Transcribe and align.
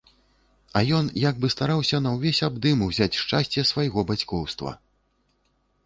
І 0.79 0.95
ён 0.99 1.05
як 1.23 1.35
бы 1.43 1.51
стараўся 1.55 2.01
на 2.07 2.15
ўвесь 2.17 2.41
абдым 2.49 2.77
узяць 2.89 3.11
шчасце 3.21 3.69
свайго 3.73 3.99
бацькоўства. 4.15 4.71